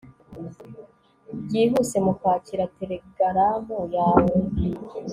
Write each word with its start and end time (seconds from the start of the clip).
Byihuse 1.43 1.95
mukwakira 2.05 2.63
telegaramu 2.77 3.77
yawe 3.95 4.33